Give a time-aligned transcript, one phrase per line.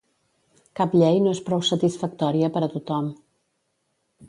[0.79, 3.13] Cap llei no és prou satisfactòria per a tothom.